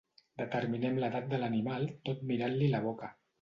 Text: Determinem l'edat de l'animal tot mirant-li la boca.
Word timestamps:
Determinem 0.41 0.97
l'edat 1.03 1.27
de 1.33 1.39
l'animal 1.43 1.85
tot 2.11 2.25
mirant-li 2.33 2.71
la 2.75 2.81
boca. 2.89 3.13